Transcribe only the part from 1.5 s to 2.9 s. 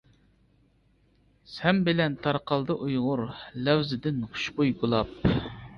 سەن بىلەن تارقالدى